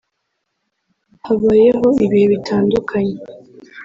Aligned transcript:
habayeho 1.25 1.87
ibihe 2.05 2.25
bitandukanye 2.33 3.15